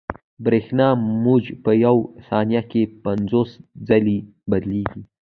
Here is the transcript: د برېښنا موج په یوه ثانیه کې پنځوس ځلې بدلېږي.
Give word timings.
د 0.03 0.03
برېښنا 0.45 0.87
موج 1.23 1.45
په 1.63 1.71
یوه 1.85 2.03
ثانیه 2.27 2.61
کې 2.71 2.81
پنځوس 3.03 3.51
ځلې 3.87 4.17
بدلېږي. 4.49 5.01